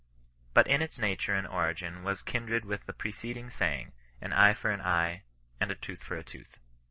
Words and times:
But 0.55 0.65
in 0.65 0.81
its 0.81 0.97
nature 0.97 1.35
and 1.35 1.45
origin 1.47 1.97
it 1.97 2.01
was 2.01 2.23
kindred 2.23 2.65
with 2.65 2.87
the 2.87 2.91
preceding 2.91 3.51
saying," 3.51 3.91
an 4.19 4.33
eye 4.33 4.55
fo^^a^ 4.55 4.81
eye, 4.83 5.21
and 5.59 5.69
a 5.69 5.75
tooth 5.75 6.01
for 6.03 6.17
a 6.17 6.23
tooth." 6.23 6.57